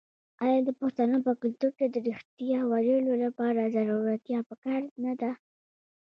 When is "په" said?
1.25-1.31